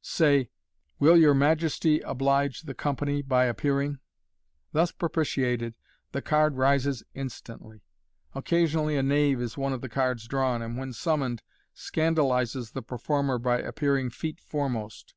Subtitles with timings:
[0.00, 0.48] Say,'
[1.00, 3.98] Will your Majesty oblige the com pany by appearing?"
[4.72, 5.74] Thus propitiated,
[6.12, 7.82] the card rises instantly.
[8.32, 11.42] Occasionally a knave is one of the cards drawn, and, when summoned,
[11.74, 15.14] scandalizes the performer by appearing feet foremost.